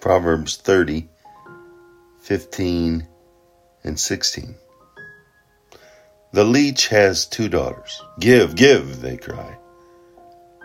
[0.00, 1.08] Proverbs 30,
[2.20, 3.06] 15,
[3.84, 4.54] and 16.
[6.32, 8.02] The leech has two daughters.
[8.20, 9.56] Give, give, they cry.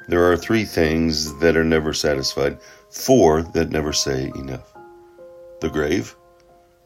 [0.08, 2.60] There are three things that are never satisfied,
[2.90, 4.74] four that never say enough
[5.62, 6.16] the grave,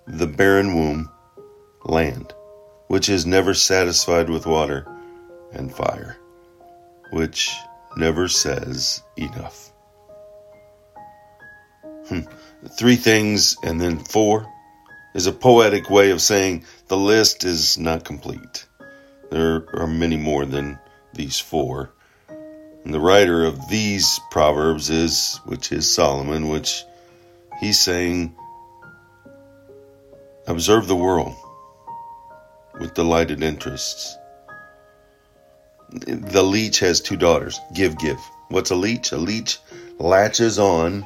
[0.05, 1.09] the barren womb,
[1.86, 2.34] land,
[2.88, 4.86] which is never satisfied with water,
[5.54, 6.18] and fire,
[7.12, 7.55] which
[7.96, 9.71] never says enough.
[12.08, 12.22] Hmm.
[12.77, 14.52] Three things and then four
[15.13, 18.66] is a poetic way of saying the list is not complete.
[19.32, 20.77] There are many more than
[21.13, 21.91] these four.
[22.84, 26.84] And the writer of these proverbs is, which is Solomon, which
[27.60, 28.35] he's saying,
[30.46, 31.34] observe the world
[32.80, 34.16] with delighted interests.
[35.90, 37.60] The leech has two daughters.
[37.74, 38.20] Give, give.
[38.49, 39.12] What's a leech?
[39.12, 39.60] A leech
[39.98, 41.05] latches on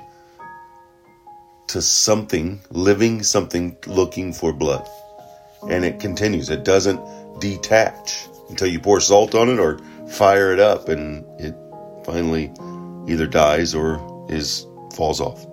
[1.69, 4.87] to something, living something looking for blood.
[5.69, 6.49] And it continues.
[6.49, 6.99] It doesn't
[7.39, 11.55] detach until you pour salt on it or fire it up and it
[12.03, 12.51] finally
[13.07, 15.45] either dies or is falls off.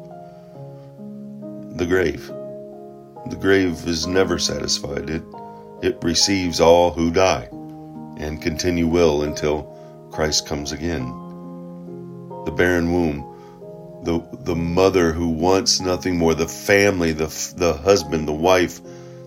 [1.76, 2.26] The grave.
[3.28, 5.10] The grave is never satisfied.
[5.10, 5.22] It
[5.82, 7.48] it receives all who die
[8.16, 11.04] and continue will until Christ comes again.
[12.46, 13.35] The barren womb
[14.06, 17.26] the the mother who wants nothing more, the family, the
[17.56, 18.80] the husband, the wife,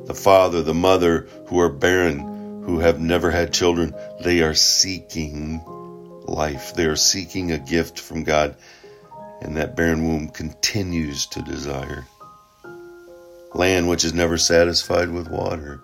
[0.05, 5.61] the father, the mother who are barren, who have never had children, they are seeking
[6.23, 6.73] life.
[6.73, 8.55] They are seeking a gift from God,
[9.41, 12.07] and that barren womb continues to desire
[13.53, 15.81] land which is never satisfied with water.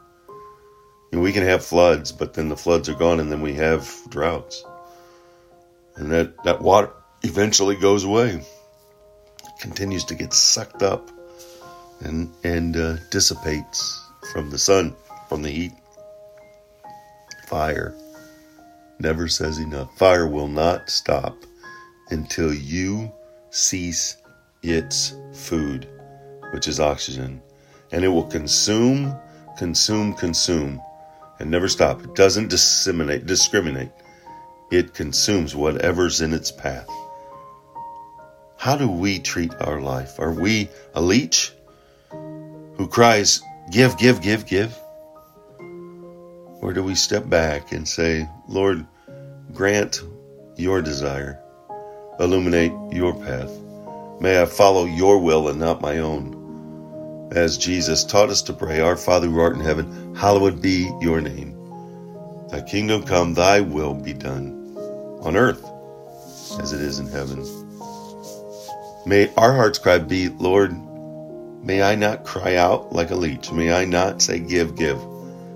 [1.11, 3.91] Know, we can have floods, but then the floods are gone, and then we have
[4.07, 4.63] droughts,
[5.95, 6.91] and that that water
[7.23, 8.45] eventually goes away
[9.65, 11.09] continues to get sucked up
[12.01, 13.99] and and uh, dissipates
[14.31, 14.95] from the sun,
[15.27, 15.71] from the heat.
[17.47, 17.95] Fire
[18.99, 19.89] never says enough.
[19.97, 21.35] Fire will not stop
[22.11, 23.11] until you
[23.49, 24.17] cease
[24.61, 25.89] its food,
[26.51, 27.41] which is oxygen,
[27.91, 29.15] and it will consume,
[29.57, 30.79] consume, consume,
[31.39, 32.03] and never stop.
[32.03, 33.91] It doesn't disseminate, discriminate.
[34.71, 36.87] It consumes whatever's in its path.
[38.65, 40.19] How do we treat our life?
[40.19, 41.53] Are we a leech
[42.09, 43.39] who cries,
[43.71, 44.75] Give, give, give, give?
[45.59, 48.87] Or do we step back and say, Lord,
[49.53, 50.01] grant
[50.55, 51.39] your desire,
[52.19, 53.51] illuminate your path?
[54.19, 57.29] May I follow your will and not my own.
[57.33, 61.21] As Jesus taught us to pray, Our Father who art in heaven, hallowed be your
[61.21, 61.55] name.
[62.49, 64.75] Thy kingdom come, thy will be done
[65.21, 65.63] on earth
[66.59, 67.54] as it is in heaven.
[69.07, 70.73] May our heart's cry be, Lord,
[71.63, 73.51] may I not cry out like a leech.
[73.51, 74.99] May I not say, give, give.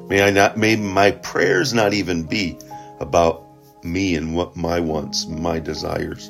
[0.08, 2.60] May I not, may my prayers not even be
[3.00, 3.44] about
[3.84, 6.30] me and what my wants, my desires,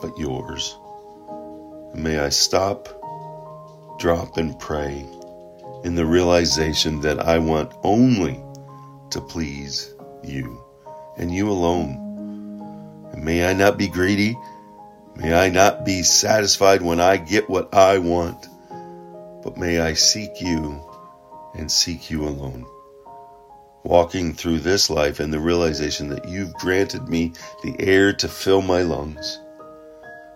[0.00, 0.76] but yours.
[1.94, 2.88] May I stop,
[3.98, 5.06] drop, and pray
[5.84, 8.40] in the realization that I want only
[9.10, 10.64] to please you
[11.18, 13.10] and you alone.
[13.12, 14.36] And may I not be greedy
[15.20, 18.48] May I not be satisfied when I get what I want,
[19.42, 20.82] but may I seek you
[21.54, 22.64] and seek you alone.
[23.84, 28.62] Walking through this life in the realization that you've granted me the air to fill
[28.62, 29.38] my lungs,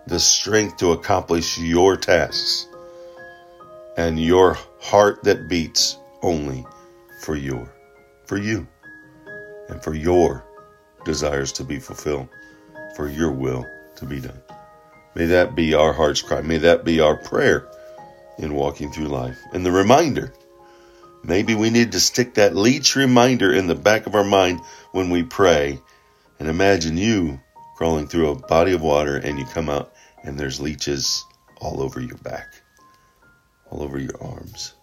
[0.05, 2.67] the strength to accomplish your tasks,
[3.97, 6.63] and your heart that beats only
[7.23, 7.73] for your,
[8.27, 8.67] for you,
[9.67, 10.45] and for your
[11.05, 12.29] desires to be fulfilled,
[12.95, 14.39] for your will to be done.
[15.15, 16.41] May that be our heart's cry.
[16.41, 17.67] May that be our prayer
[18.37, 19.37] in walking through life.
[19.53, 20.33] And the reminder
[21.23, 24.59] maybe we need to stick that leech reminder in the back of our mind
[24.91, 25.79] when we pray.
[26.37, 27.39] And imagine you
[27.77, 29.93] crawling through a body of water and you come out
[30.23, 31.23] and there's leeches
[31.61, 32.61] all over your back,
[33.69, 34.73] all over your arms.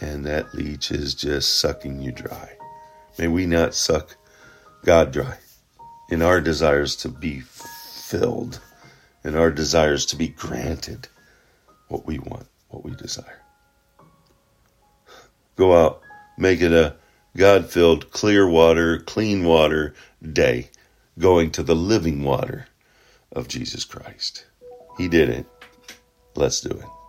[0.00, 2.50] And that leech is just sucking you dry.
[3.16, 4.16] May we not suck
[4.84, 5.36] God dry
[6.08, 8.60] in our desires to be filled
[9.24, 11.08] and our desires to be granted
[11.88, 13.40] what we want, what we desire.
[15.56, 16.00] Go out,
[16.38, 16.96] make it a
[17.36, 19.94] God filled, clear water, clean water
[20.32, 20.70] day,
[21.18, 22.66] going to the living water
[23.32, 24.46] of Jesus Christ.
[24.98, 25.46] He did it.
[26.34, 26.99] Let's do it.